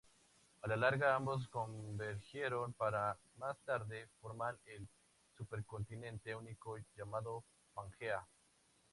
[0.63, 4.87] A la larga ambos convergieron para, más tarde, formar el
[5.37, 7.43] supercontinente único llamado
[7.75, 8.27] Pangea.